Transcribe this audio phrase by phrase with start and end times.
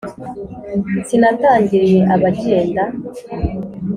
[1.07, 2.83] Sinatangiriye abagenda